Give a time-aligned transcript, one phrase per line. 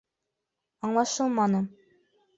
[0.89, 1.63] Аңлашылманы.